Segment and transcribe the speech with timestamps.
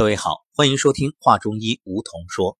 [0.00, 2.54] 各位好，欢迎收听《画中医梧桐说》。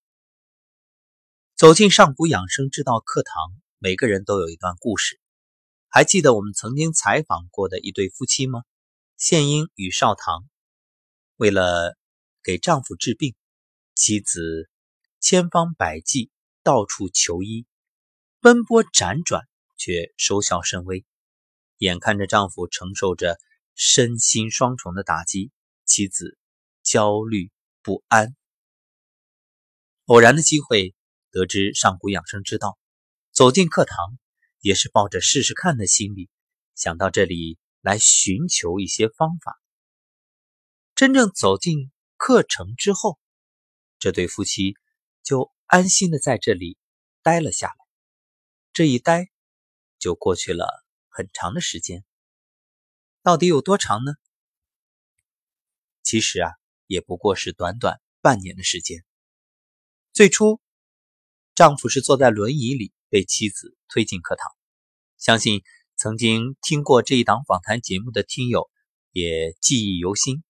[1.57, 3.33] 走进上古养生之道课堂，
[3.79, 5.19] 每个人都有一段故事。
[5.89, 8.65] 还记得我们曾经采访过的一对夫妻吗？
[9.17, 10.51] 献英与少棠，
[11.37, 11.97] 为了
[12.43, 13.35] 给丈夫治病，
[13.95, 14.69] 妻子
[15.19, 16.31] 千方百计，
[16.63, 17.65] 到处求医，
[18.41, 19.49] 奔波辗转，
[19.79, 21.07] 却收效甚微。
[21.79, 23.39] 眼看着丈夫承受着
[23.75, 25.51] 身心双重的打击，
[25.87, 26.37] 妻子。
[26.83, 27.51] 焦虑
[27.83, 28.35] 不安，
[30.07, 30.95] 偶然的机会
[31.31, 32.79] 得知上古养生之道，
[33.33, 34.19] 走进课堂
[34.61, 36.29] 也是抱着试试看的心理，
[36.75, 39.61] 想到这里来寻求一些方法。
[40.95, 43.19] 真正走进课程之后，
[43.99, 44.75] 这对夫妻
[45.23, 46.77] 就安心的在这里
[47.23, 47.75] 待了下来。
[48.73, 49.31] 这一待
[49.99, 52.05] 就过去了很长的时间，
[53.23, 54.13] 到底有多长呢？
[56.03, 56.60] 其实啊。
[56.91, 59.05] 也不过是短短半年的时间。
[60.13, 60.61] 最初，
[61.55, 64.51] 丈夫是坐在轮椅里被妻子推进课堂。
[65.17, 65.63] 相信
[65.95, 68.69] 曾经听过这一档访谈节目的听友
[69.13, 70.43] 也记忆犹新。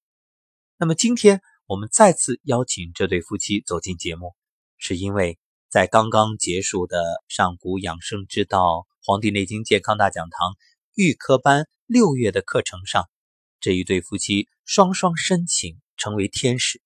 [0.78, 4.34] 那么今天我们再次邀请这对夫妻走进节目，
[4.78, 5.38] 是因为
[5.68, 10.52] 在刚刚结束的上古养生之道《黄帝内经健康大讲堂》
[10.94, 13.10] 预科班六月的课程上，
[13.60, 15.78] 这一对夫妻双双申请。
[16.00, 16.82] 成为天使。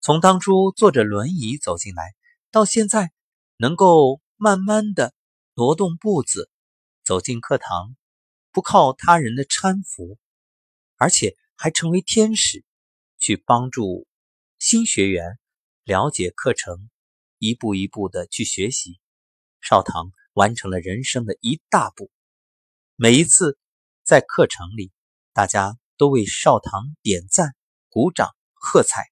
[0.00, 2.14] 从当初坐着轮椅走进来，
[2.50, 3.10] 到现在
[3.56, 5.12] 能够慢慢的
[5.54, 6.48] 挪动步子
[7.02, 7.96] 走进课堂，
[8.52, 10.16] 不靠他人的搀扶，
[10.96, 12.64] 而且还成为天使，
[13.18, 14.06] 去帮助
[14.58, 15.38] 新学员
[15.82, 16.88] 了解课程，
[17.38, 19.00] 一步一步的去学习。
[19.60, 22.10] 少棠完成了人生的一大步。
[22.94, 23.58] 每一次
[24.04, 24.92] 在课程里，
[25.32, 27.56] 大家都为少棠点赞。
[27.94, 29.04] 鼓掌喝彩，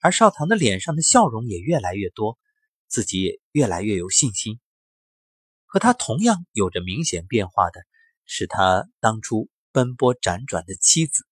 [0.00, 2.40] 而少棠的脸上的笑容也越来越多，
[2.88, 4.58] 自己也越来越有信心。
[5.64, 7.86] 和他同样有着明显变化的
[8.24, 11.24] 是，他当初奔波辗转的妻子，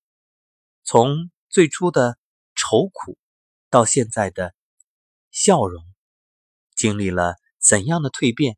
[0.84, 2.16] 从最初的
[2.54, 3.19] 愁苦
[3.70, 4.54] 到现在的
[5.32, 5.82] 笑容，
[6.76, 8.56] 经历了怎样的蜕变，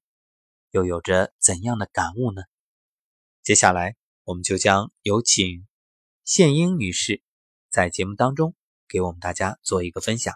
[0.73, 2.43] 又有着怎样的感悟呢？
[3.43, 5.67] 接下来，我们就将有请
[6.27, 7.23] 献英女士。
[7.71, 8.57] 在节目当中，
[8.89, 10.35] 给我们大家做一个分享。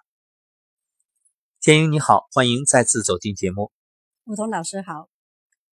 [1.59, 3.73] 建英你好，欢迎再次走进节目。
[4.25, 5.09] 吴桐老师好，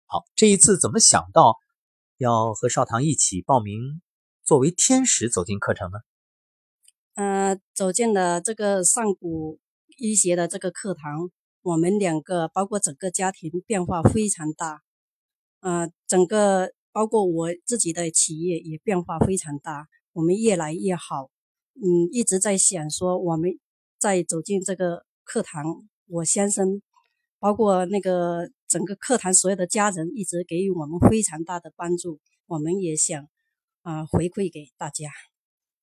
[0.05, 1.57] 好，这一次怎么想到
[2.17, 4.01] 要和少棠一起报名
[4.43, 5.99] 作为天使走进课程呢？
[7.13, 9.59] 呃，走进了这个上古
[9.97, 11.29] 医学的这个课堂，
[11.61, 14.81] 我们两个包括整个家庭变化非常大，
[15.59, 21.30] 呃，整个包括我自己的企业也变化非常大，我们越来越好。
[21.75, 23.59] 嗯，一直在想说，我们
[23.99, 26.81] 在走进这个课堂，我先生，
[27.39, 32.19] 包括那个整个课堂所有的家人，一直给予我们非常大的帮助。
[32.45, 33.29] 我们也想
[33.81, 35.09] 啊回馈给大家，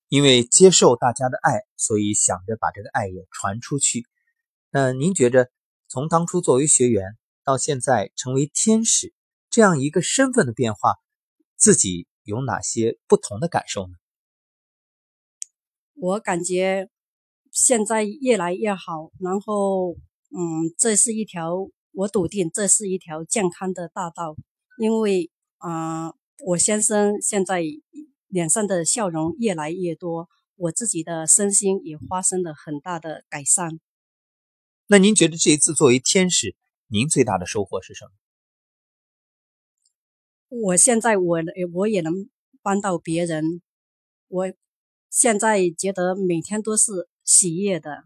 [0.08, 4.06] 因为接受大家的爱，所以想着把这个爱也传出去。
[4.70, 5.50] 那您觉着，
[5.88, 9.14] 从当初作为学员到现在成为天使
[9.48, 10.96] 这样一个身份的变化，
[11.56, 13.94] 自己有哪些不同的感受呢？
[16.00, 16.88] 我感觉
[17.50, 19.94] 现在越来越好，然后，
[20.30, 24.36] 嗯，这是一条我笃定这是一条健康的大道，
[24.78, 26.12] 因为啊，
[26.46, 27.64] 我先生现在
[28.28, 33.80] 脸上的笑容越来越多，我自己的身心也发生了很大的改善。
[34.86, 36.54] 那您觉得这一次作为天使，
[36.86, 38.12] 您最大的收获是什么？
[40.48, 41.38] 我现在我
[41.74, 42.30] 我也能
[42.62, 43.62] 帮到别人，
[44.28, 44.52] 我。
[45.10, 48.04] 现在觉得每天都是喜悦的，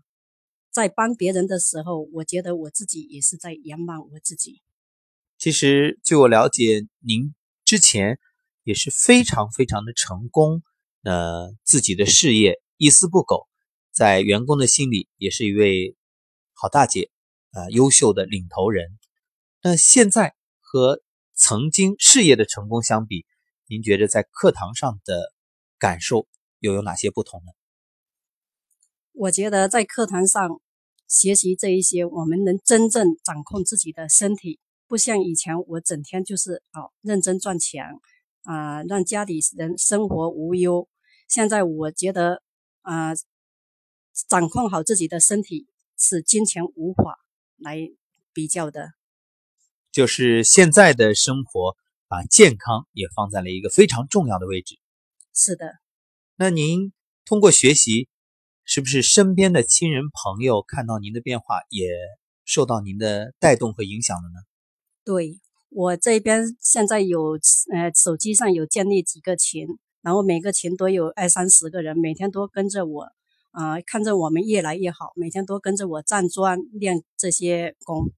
[0.70, 4.62] 在帮别人的时候，我觉得我自己也是在圆满我自己。
[5.36, 8.20] 其实，据我了解，您之前
[8.62, 10.62] 也是非常非常的成功，
[11.02, 13.48] 呃，自己的事业一丝不苟，
[13.90, 15.96] 在员工的心里也是一位
[16.52, 17.10] 好大姐，
[17.50, 18.96] 啊，优秀的领头人。
[19.62, 21.02] 那现在和
[21.34, 23.26] 曾经事业的成功相比，
[23.66, 25.32] 您觉得在课堂上的
[25.78, 26.28] 感受？
[26.62, 27.53] 又有哪些不同呢？
[29.12, 30.61] 我觉得在课堂上
[31.09, 37.85] 学习这一些，我们能真正掌控自己的身体，不像以前我整天就是哦认真赚钱
[38.44, 40.88] 啊，让家里人生活无忧。
[41.29, 42.43] 现在我觉得
[42.82, 43.12] 啊，
[44.29, 45.67] 掌控好自己的身体
[45.99, 47.19] 是金钱无法
[47.56, 47.76] 来
[48.32, 48.93] 比较的。
[49.91, 51.76] 就是现在的生活，
[52.06, 54.79] 把健康也放在了一个非常重要的位置。
[55.35, 55.81] 是的。
[56.42, 56.92] 那您
[57.24, 58.08] 通过学习，
[58.64, 61.86] 是不是身边的亲人朋友看到您的变化，也
[62.44, 64.40] 受到您的带动和影响了呢？
[65.04, 67.38] 对我这边现在有
[67.72, 69.68] 呃手机上有建立几个群，
[70.02, 73.06] 然后每个群都有二三十个人，每天都跟着我
[73.52, 78.10] 啊、看着我们越来越好，每天都跟着我站桩练这些功。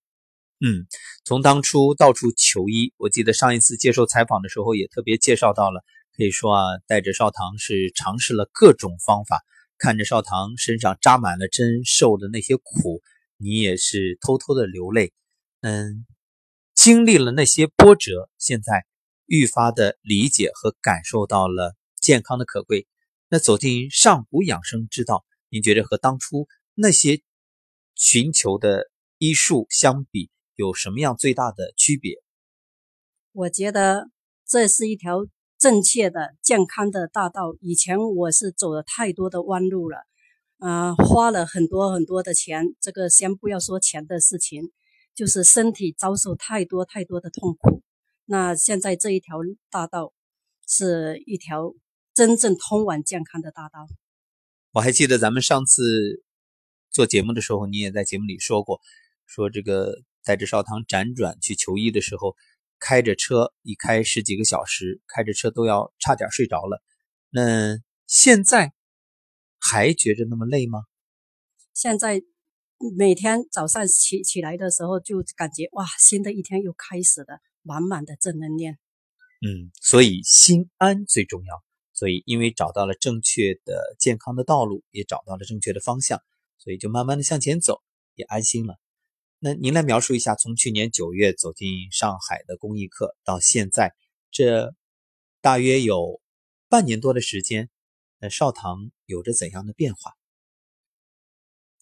[0.60, 0.86] 嗯，
[1.26, 5.84] 从当初到处求医，我记得上一次接受采访的时候也特别介绍到了，
[6.16, 9.42] 可以说啊，带着少棠是尝试了各种方法，
[9.78, 13.02] 看着少棠身上扎满了针，受的那些苦，
[13.36, 15.12] 你也是偷偷的流泪。
[15.60, 16.06] 嗯，
[16.74, 18.84] 经历了那些波折，现在
[19.26, 22.86] 愈发的理解和感受到了健康的可贵。
[23.28, 27.22] 那走进上古养生之道，您觉得和当初那些
[27.94, 30.30] 寻求的医术相比？
[30.54, 32.22] 有什么样最大的区别？
[33.32, 34.10] 我觉得
[34.46, 35.26] 这是一条
[35.64, 37.56] 正确的、健康的大道。
[37.62, 40.04] 以前我是走了太多的弯路了，
[40.58, 42.76] 啊、花了很多很多的钱。
[42.82, 44.72] 这个先不要说钱的事情，
[45.14, 47.80] 就是身体遭受太多太多的痛苦。
[48.26, 49.38] 那现在这一条
[49.70, 50.12] 大道
[50.68, 51.72] 是一条
[52.12, 53.86] 真正通往健康的大道。
[54.72, 56.22] 我还记得咱们上次
[56.90, 58.82] 做节目的时候，你也在节目里说过，
[59.24, 59.94] 说这个。
[60.26, 62.34] 带着少棠辗转去求医的时候，
[62.86, 66.82] 开着车一开十几个小时，开着车都要差点睡着了。
[67.30, 68.74] 那现在
[69.58, 70.80] 还觉着那么累吗？
[71.72, 72.20] 现在
[72.98, 78.74] 每天早上起起来的时候，就感觉哇，新的一天又开始了，满满的正能量。
[79.40, 81.64] 嗯，所以心安最重要。
[81.94, 86.20] 所以因为找到了正确的健康的道路，也找到了正确的方向，
[86.58, 87.80] 所以就慢慢的向前走，
[88.14, 88.76] 也安心了。
[89.44, 93.92] 那您来描述一下，从去年九月走进上海的公益课到现在，
[94.30, 94.74] 这
[95.42, 96.22] 大约有
[96.70, 97.68] 半年多的时间，
[98.20, 100.14] 那少棠有着怎样的变化？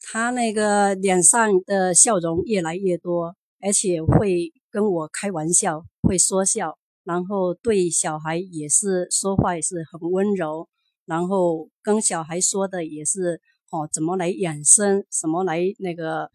[0.01, 10.69] 他那个脸上的笑容越来越多，而且会跟我开玩笑，会说笑，然后对小孩也是说话也是很温柔，
[11.05, 16.29] 然后跟小孩说的也是哦，怎么来养生，什么来那个。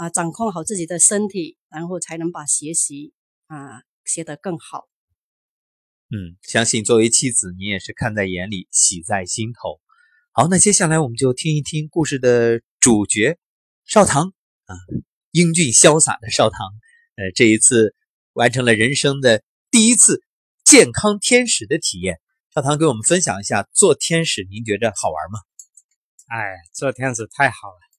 [0.00, 3.12] 啊，掌控好自己的身体，然后才能把学习
[3.48, 4.88] 啊学得更好。
[6.08, 9.78] 嗯，相信作为妻子，你也是看在眼里，喜在心头。
[10.32, 13.38] 好，那接下来我们就听一听故事的主角
[13.84, 14.32] 少棠
[14.64, 14.74] 啊，
[15.32, 16.58] 英俊潇洒的少棠。
[17.16, 17.94] 呃，这一次
[18.32, 20.22] 完成了人生的第一次
[20.64, 22.22] 健康天使的体验。
[22.54, 25.40] 少棠给我们分享一下做天使，您觉着好玩吗？
[26.28, 27.89] 哎，做天使太好了。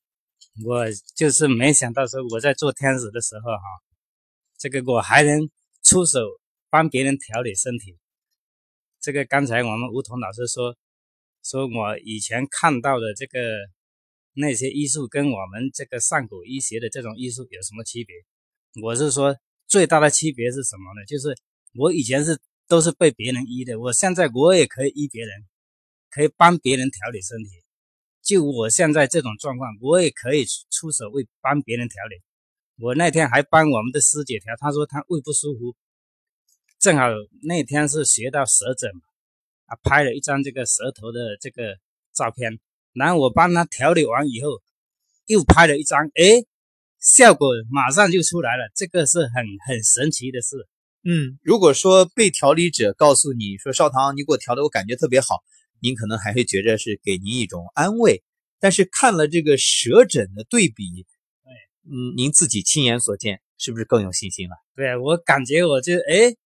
[0.64, 0.84] 我
[1.16, 3.62] 就是没想到说我在做天使的时候哈，
[4.58, 5.48] 这个我还能
[5.82, 6.20] 出手
[6.68, 7.96] 帮别人调理身体。
[9.00, 10.76] 这个刚才我们吴桐老师说，
[11.42, 13.40] 说我以前看到的这个
[14.34, 18.14] 那些医术跟我们这个上古医学的这种医术有什么区别？
[18.82, 19.34] 我是说
[19.66, 21.04] 最大的区别是什么呢？
[21.06, 21.34] 就是
[21.74, 22.38] 我以前是
[22.68, 25.46] 都是被别人医的，我现在我也可以医别人，
[26.10, 27.61] 可以帮别人调理身体。
[28.22, 32.22] 就我现在这种状况，我也可以出手为帮别人调理。
[32.78, 35.74] 我那天还帮我们的师姐调，她说她胃不舒服，
[36.78, 37.06] 正好
[37.42, 39.00] 那天是学到舌诊嘛，
[39.66, 41.76] 啊，拍了一张这个舌头的这个
[42.14, 42.60] 照片，
[42.92, 44.62] 然后我帮她调理完以后，
[45.26, 46.46] 又拍了一张，哎，
[47.00, 50.68] 效果马上就出来了，这个是很很神奇的事。
[51.04, 55.42] 嗯，如果说被调理者告诉你说少棠，你给我调的我感觉特别好。
[55.82, 58.22] 您可能还会觉着是给您一种安慰，
[58.60, 61.04] 但是看了这个舌诊的对比，
[61.84, 64.54] 嗯，您自己亲眼所见，是不是更有信心了？
[64.76, 66.36] 对我感觉我就哎，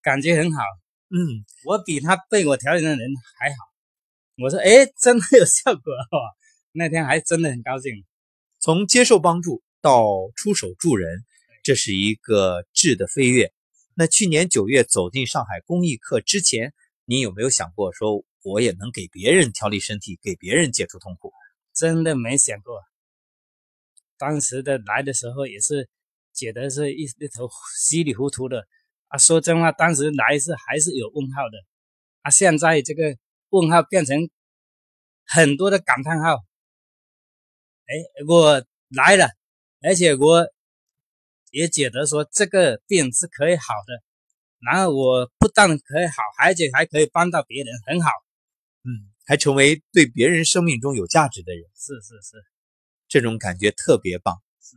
[0.00, 0.62] 感觉很好，
[1.10, 3.00] 嗯，我比他被我调理的人
[3.36, 3.56] 还好。
[4.38, 6.22] 我说哎，真的有效果哦，
[6.70, 8.04] 那天还真的很高兴。
[8.60, 11.24] 从接受帮助到出手助人，
[11.64, 13.52] 这是一个质的飞跃。
[13.96, 16.72] 那去年九月走进上海公益课之前，
[17.06, 18.24] 您有没有想过说？
[18.42, 21.32] 我也能给别人调理身体，给别人解除痛苦，
[21.74, 22.82] 真的没想过。
[24.18, 25.88] 当时的来的时候也是
[26.32, 28.66] 觉得是一一头稀里糊涂的
[29.08, 29.18] 啊。
[29.18, 31.58] 说真话，当时来是还是有问号的
[32.22, 32.30] 啊。
[32.30, 33.16] 现在这个
[33.50, 34.30] 问号变成
[35.24, 36.36] 很多的感叹号。
[37.86, 39.28] 哎，我来了，
[39.82, 40.46] 而且我
[41.50, 44.02] 也觉得说这个病是可以好的。
[44.60, 48.10] 然后我不但可以好，而且还可以帮到别人，很好。
[48.84, 52.36] 嗯，还成为对别人生命中有价值的人，是是是，
[53.08, 54.34] 这种感觉特别棒。
[54.60, 54.76] 是，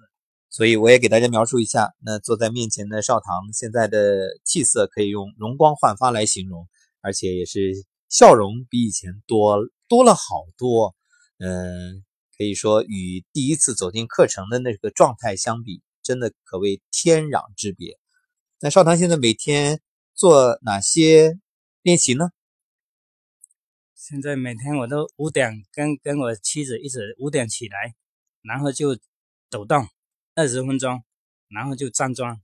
[0.49, 6.67] 所以我也给大家描述一下，那坐在面前的少棠现在的气色可以用容光焕发来形容，
[7.01, 7.73] 而且也是
[8.09, 9.57] 笑容比以前多
[9.87, 10.95] 多了好多。
[11.39, 12.03] 嗯，
[12.37, 17.97] 可以说与第一次走进课程的那个状态相比，真的可谓天壤之别。
[18.59, 19.81] 那少棠现在每天
[20.13, 21.37] 做哪些
[21.81, 22.29] 练习呢？
[24.07, 27.95] 现在每天我都五点跟跟我妻子一起五点起来，
[28.43, 28.95] 然后就
[29.49, 29.89] 抖动
[30.35, 31.03] 二十分钟，
[31.47, 32.39] 然后就站桩。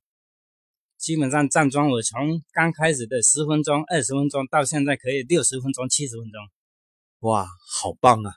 [0.98, 6.42] 基本上站桩，我从刚开始的十分钟、二十分钟，到现在可以六十分钟、七十分钟，
[7.20, 8.34] 哇，好棒啊！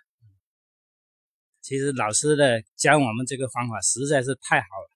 [1.63, 4.91] 其实老师的教我们这个方法实在是太好了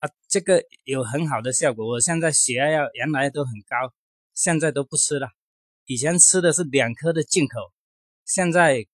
[0.00, 1.88] 啊，这个有很好的效果。
[1.88, 3.94] 我现在血压要原来都很高，
[4.34, 5.30] 现在都不吃了。
[5.88, 7.72] 以前吃的是两颗的进口，
[8.26, 8.86] 现在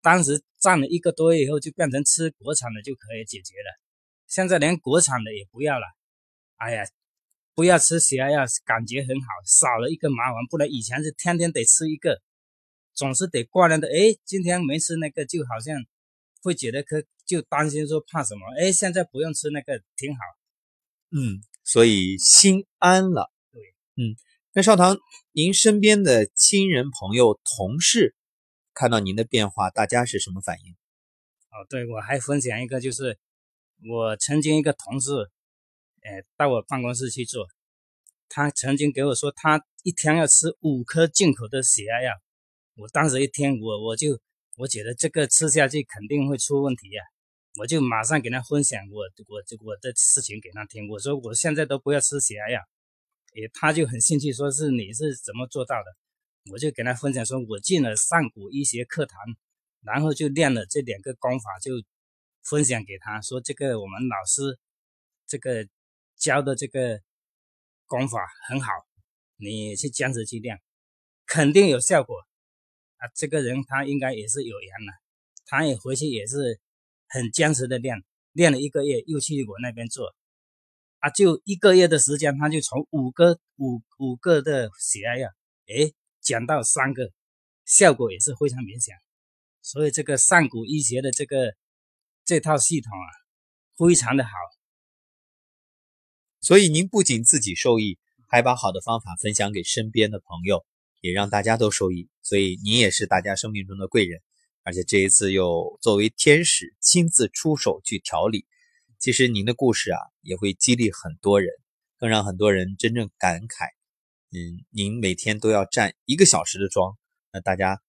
[0.00, 3.78] 当时站了一个多月以后，就变成吃国产的就可以解决了。
[4.26, 5.84] 现在连国产的也不要了。
[6.56, 6.84] 哎呀，
[7.54, 10.36] 不要吃血压药，感觉很好，少了一个麻烦。
[10.48, 12.22] 不然以前是天天得吃一个，
[12.94, 13.86] 总是得挂念的。
[13.86, 15.76] 哎，今天没吃那个，就好像
[16.40, 18.40] 会觉得可就担心说怕什么。
[18.58, 20.20] 哎，现在不用吃那个，挺好。
[21.10, 23.30] 嗯，所以心安了。
[23.52, 23.60] 对，
[23.96, 24.16] 嗯，
[24.52, 24.98] 那少棠，
[25.30, 28.16] 您身边的亲人、朋友、同事
[28.74, 30.72] 看到您的变化，大家是什么反应？
[30.72, 33.16] 哦，对，我还分享一个，就是
[33.88, 35.12] 我曾经一个同事。
[36.02, 37.46] 哎，到我办公室去做。
[38.28, 42.12] 他曾经给我说，他一天要吃五颗进口的血压药。
[42.74, 44.18] 我当时一听，我我就
[44.56, 47.00] 我觉得这个吃下去肯定会出问题呀。
[47.60, 50.88] 我就马上给他分享我我我的事情给他听。
[50.88, 52.60] 我说我现在都不要吃血压药。
[53.34, 56.52] 诶，他就很兴趣，说是你是怎么做到的？
[56.52, 59.18] 我就给他分享说，我进了上古医学课堂，
[59.82, 61.72] 然后就练了这两个功法，就
[62.42, 64.58] 分享给他说，这个我们老师
[65.26, 65.66] 这个。
[66.20, 67.00] 教的这个
[67.86, 68.70] 功法很好，
[69.38, 70.60] 你去坚持去练，
[71.24, 72.14] 肯定有效果
[72.98, 73.08] 啊！
[73.14, 74.92] 这个人他应该也是有缘的，
[75.46, 76.60] 他也回去也是
[77.08, 80.14] 很坚持的练，练了一个月又去我那边做，
[81.00, 85.28] 啊，就一个月的时间，他就从五个五五个的血压药，
[85.66, 87.10] 哎，减到三个，
[87.64, 88.94] 效果也是非常明显。
[89.62, 91.54] 所以这个上古医学的这个
[92.24, 93.08] 这套系统啊，
[93.78, 94.30] 非常的好。
[96.42, 100.64] 所以您不仅自己受益，还把好的方法分享给身边的朋友，
[101.00, 102.08] 也让大家都受益。
[102.22, 104.20] 所以您也是大家生命中的贵人，
[104.64, 108.46] 而且这一次又作为天使亲自出手去调理。
[109.00, 111.50] 其实您的故事啊，也会激励很多人，
[111.96, 113.70] 更让很多人真正感慨。
[114.30, 116.98] 嗯，您每天都要站一个小时的桩，
[117.32, 117.80] 那大家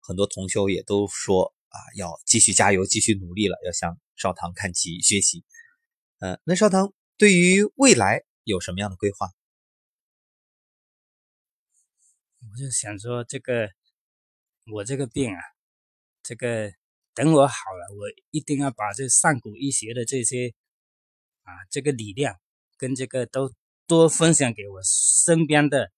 [0.00, 5.44] 很多同修也都说啊，要继续加油，继续努力了，要向少棠看齐学习。
[6.20, 6.92] 呃，那少棠。
[7.18, 9.30] 对于未来有什么样的规划？
[12.40, 13.68] 我就想说，这个
[14.72, 15.40] 我这个病啊，
[16.22, 16.72] 这个
[17.16, 20.52] 等我好了，我一定要把这上古医学的这些
[21.44, 22.36] 啊，这个理念
[22.76, 23.50] 跟这个都
[23.86, 25.90] 多分享给我身边的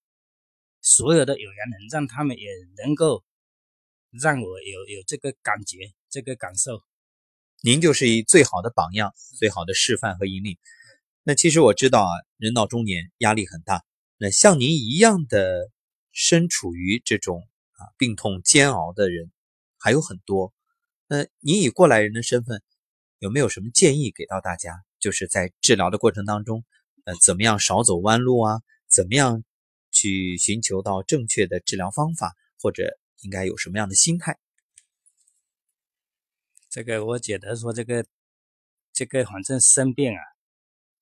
[0.80, 3.24] 所有的有缘人，让他们也能够
[4.12, 6.84] 让我有有这个感觉、这个感受。
[7.62, 10.56] 您就是以最好的榜样、最好的示范和引领。
[11.24, 13.84] 那其实我知道啊，人到中年压力很大。
[14.18, 15.68] 那像您一样的
[16.12, 19.32] 身处于这种啊病痛煎熬的人
[19.78, 20.54] 还有很多。
[21.08, 22.62] 那您以过来人的身份，
[23.18, 24.84] 有没有什么建议给到大家？
[25.00, 26.64] 就是在治疗的过程当中，
[27.04, 28.60] 呃，怎么样少走弯路啊？
[28.86, 29.42] 怎么样
[29.90, 32.36] 去寻求到正确的治疗方法？
[32.60, 34.38] 或者应该有什么样的心态？
[36.70, 38.06] 这个我觉得说这个
[38.92, 40.20] 这个反正生病啊。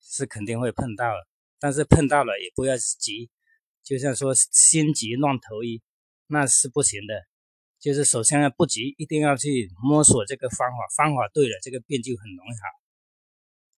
[0.09, 1.13] 是肯定会碰到，
[1.59, 3.29] 但是碰到了也不要急，
[3.83, 5.83] 就像说心急乱投医，
[6.29, 7.15] 那是不行的。
[7.87, 12.67] 就是首先要不急，一定要去摸索这个方法，方法对了，这个病就很容易好。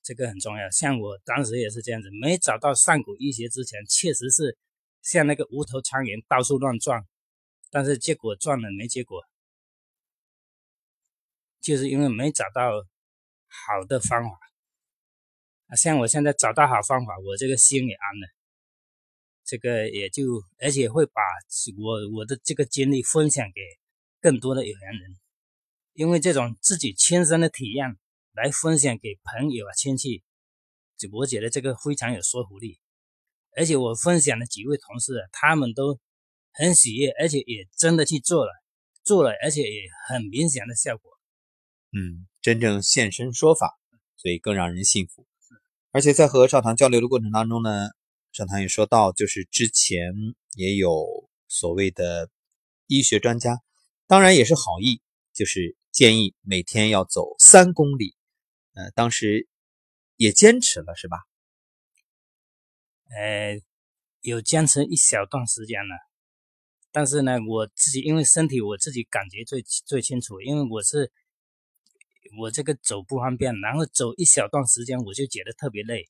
[0.03, 0.71] 这个很重要。
[0.71, 4.57] 像我当时也是这样子，没找到上古医学之前，确实是
[5.03, 7.07] 像那个无头苍蝇到处乱撞，
[7.71, 9.23] 但是结果撞了没结果，
[11.61, 12.71] 就是因为没找到
[13.47, 14.31] 好的方法。
[15.67, 18.29] 啊，像我现在找到好方法，我这个心也安了。
[19.45, 20.23] 这个也就，
[20.61, 21.21] 而且会把
[21.77, 23.61] 我我的这个经历分享给
[24.21, 25.17] 更多的有缘人，
[25.95, 27.97] 因为这种自己亲身的体验
[28.33, 30.23] 来分享给朋友啊亲戚，
[30.97, 32.79] 就我觉得这个非常有说服力。
[33.57, 35.99] 而且我分享的几位同事，他们都
[36.53, 38.53] 很喜悦，而且也真的去做了，
[39.03, 41.11] 做了，而且也很明显的效果。
[41.93, 43.79] 嗯，真正现身说法，
[44.17, 45.27] 所以更让人信服。
[45.91, 47.89] 而且在和少棠交流的过程当中呢，
[48.31, 50.13] 少棠也说到，就是之前
[50.55, 52.29] 也有所谓的
[52.87, 53.63] 医学专家
[54.09, 55.03] 当然也是好意，
[55.35, 58.17] 就是建议每天要走三公里。
[58.73, 59.47] 呃，当时
[60.17, 61.19] 也坚持了，是吧？
[63.11, 63.61] 呃，
[64.23, 65.95] 有坚持一小段时间了，
[66.91, 71.13] 但是呢，我自己因为身体我自己感觉最最清楚，因为我是
[72.39, 76.09] 我这个走不方便，然后走一小段时间我就觉得特别累，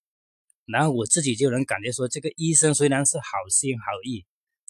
[0.66, 4.24] 然后我自己就能感觉说，这个医生虽然是好心好意，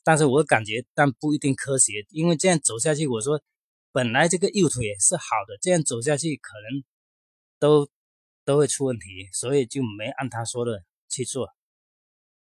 [0.09, 3.43] 但是我感觉但不一定科学，因为这样走下去，我说
[3.93, 6.83] 本来这个右腿是好的，这样走下去可能。
[7.61, 7.91] 都
[8.45, 11.49] 都会出问题，所以就没按他说的去做。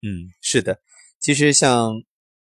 [0.03, 0.81] 嗯，是的，
[1.21, 2.03] 其实像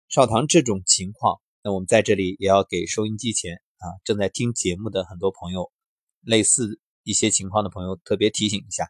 [0.09, 5.73] 少棠这种情况，那我们在这里也要给收音机前啊正在听节目的很多朋友，
[6.21, 8.89] 类似一些情况的朋友特别提醒一下，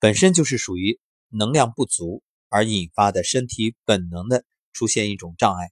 [0.00, 5.70] 本身就是属于能量不足而引发的身体本能的出现一种障碍。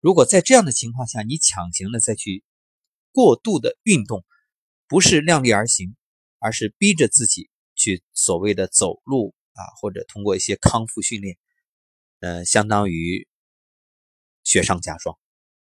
[0.00, 2.42] 如果在这样的情况下，你强行的再去
[3.12, 4.24] 过度的运动，
[4.86, 5.94] 不是量力而行。
[6.40, 11.36] 而是逼着自己去所谓的走路啊，或者通过一些康复训练，
[12.20, 13.26] 呃，相当于
[14.44, 15.18] 雪上加霜。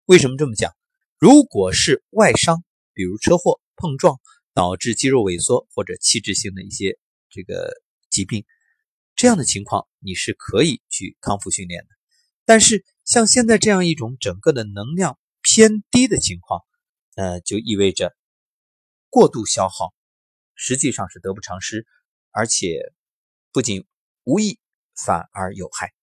[0.05, 0.73] 为什么这么讲？
[1.17, 4.17] 如果是外伤，比如车祸、碰撞
[4.53, 6.97] 导致肌肉萎缩或者器质性的一些
[7.29, 7.73] 这个
[8.09, 8.45] 疾病，
[9.17, 11.89] 这样的情况你是可以去康复训练的。
[12.51, 16.65] 但是像现在这样一种整个的能量偏低的情况，
[17.15, 18.13] 呃，就意味着
[19.09, 19.93] 过度消耗。
[20.53, 21.87] 实际上是得不偿失，
[22.29, 22.91] 而且
[23.53, 23.87] 不仅
[24.25, 24.59] 无益，
[24.93, 25.93] 反而有害。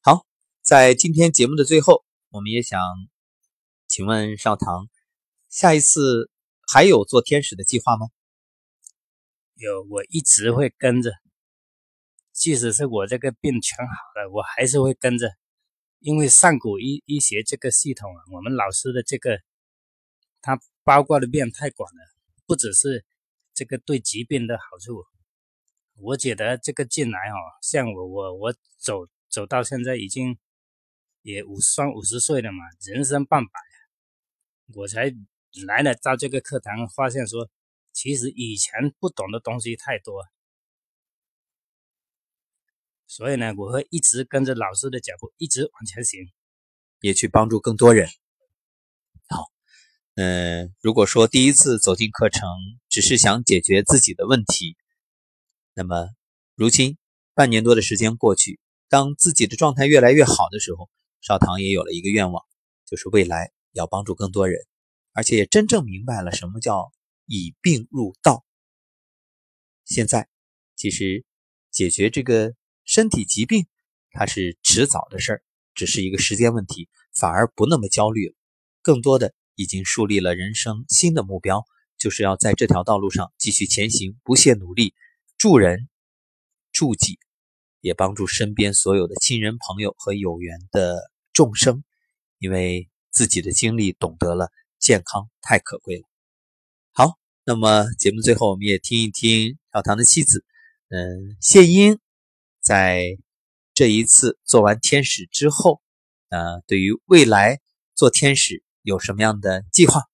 [0.00, 0.24] 好，
[0.62, 2.80] 在今天节目的最后，我们也想
[3.88, 4.88] 请问少棠，
[5.48, 6.30] 下一次
[6.72, 8.06] 还有做天使的计划吗？
[9.56, 11.10] 有，我一直会跟着，
[12.40, 15.30] 即使是我这个病全好了，我还是会跟着，
[15.98, 19.38] 因为上古医医学这个系统啊，我们老师的这个，
[20.40, 22.00] 它包括的面太广了。
[22.46, 23.04] 不只是
[23.52, 25.04] 这个对疾病的好处，
[25.98, 30.38] 我觉得这个进来哦，像我我我走走到现在已经
[31.20, 33.50] 也五双五十岁了嘛，人生半百，
[34.74, 35.12] 我才
[35.66, 37.50] 来了到这个课堂，发现说
[37.92, 40.24] 其实以前不懂的东西太多，
[43.10, 46.30] 所以呢，我会一直跟着老师的脚步，一直往前行，
[47.00, 48.08] 也去帮助更多人。
[49.28, 49.50] 好
[50.14, 52.48] 嗯，如果说第一次走进课程
[52.88, 54.76] 只是想解决自己的问题，
[55.74, 56.10] 那么
[56.54, 56.98] 如今
[57.34, 60.88] 半年多的时间过去，当自己的状态越来越好的时候，
[61.20, 62.44] 少棠也有了一个愿望，
[62.86, 64.64] 就是未来要帮助更多人，
[65.14, 66.92] 而且也真正明白了什么叫
[67.26, 68.44] 以病入道。
[69.84, 70.28] 现在
[70.76, 71.24] 其实
[71.72, 72.54] 解决这个
[72.90, 73.68] 身体疾病，
[74.10, 75.42] 它是迟早的事儿，
[75.76, 78.34] 只是一个时间问题，反而不那么焦虑了，
[78.82, 79.32] 更多的。
[79.54, 81.64] 已经树立了人生新的目标，
[81.98, 84.92] 就是要在这条道路上继续前行，不懈努力，
[85.38, 85.88] 助人
[86.72, 87.20] 助己，
[87.80, 91.84] 也帮助身边所有的亲人、朋友和有缘的众生。
[92.38, 94.50] 因为自己的经历，懂得了
[94.80, 96.08] 健康太可贵了。
[96.92, 100.44] 好，那么节目最后，我们也听一听小唐的妻子，
[100.88, 102.00] 嗯，谢英，
[102.60, 103.04] 在
[103.74, 105.80] 这一次做完天使之后，
[106.28, 107.60] 呃，对于未来
[107.94, 108.62] 做天使。
[108.82, 110.04] 有什么样的计划？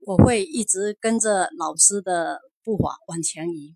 [0.00, 3.74] 我会一直跟着老师的步伐往前移。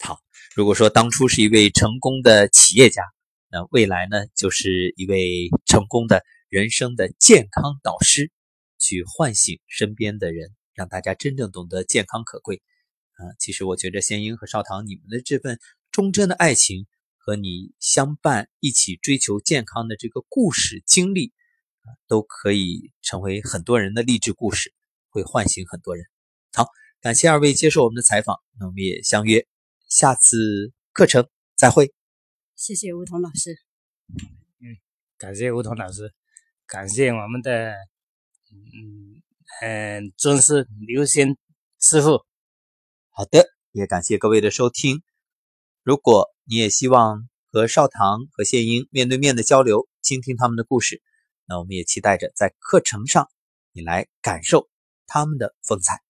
[0.00, 0.18] 好，
[0.54, 3.02] 如果说当初是一位成功的企业家，
[3.50, 8.32] 那未来呢，就是一位成功的人生的健康导师，
[8.78, 12.62] 去唤醒身边的人，让大家真正懂得健康可贵。
[13.12, 15.58] 啊，其实我觉得仙英和少棠，你们的这份
[15.98, 21.32] 忠贞的爱情和你相伴一起追求健康的这个故事经历。
[22.06, 24.74] 都可以成为很多人的励志故事，
[25.08, 26.04] 会唤醒很多人。
[26.52, 26.66] 好，
[27.00, 29.46] 感谢二位接受我们的采访，那我们也相约
[29.88, 31.94] 下次课程再会。
[32.54, 33.56] 谢谢吴桐老师。
[34.60, 34.76] 嗯，
[35.16, 36.12] 感谢吴桐老师，
[36.66, 37.72] 感谢我们的
[38.52, 39.22] 嗯
[39.62, 41.38] 嗯尊师刘先
[41.80, 42.22] 师傅。
[43.08, 45.02] 好的，也感谢各位的收听。
[45.88, 51.00] 如果你也希望和少棠和谢英面对面的交流，倾听他们的故事。
[51.46, 53.30] 那我们也期待着在课程上，
[53.72, 54.68] 你来感受
[55.06, 56.07] 他们的风采。